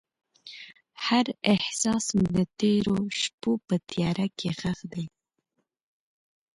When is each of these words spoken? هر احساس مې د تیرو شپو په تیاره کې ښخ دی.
هر 1.05 1.25
احساس 1.53 2.05
مې 2.17 2.27
د 2.37 2.39
تیرو 2.59 2.97
شپو 3.21 3.51
په 3.67 3.75
تیاره 3.89 4.27
کې 4.37 4.49
ښخ 4.59 4.79
دی. 4.93 5.05